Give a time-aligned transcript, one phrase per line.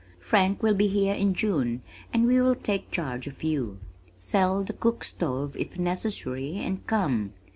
[0.19, 3.77] "Frank will be here in June and we will take charge of you.
[4.17, 7.33] Sell the cook stove if necessary and come.